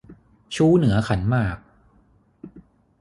[0.55, 1.57] ชู้เหนือขันหมาก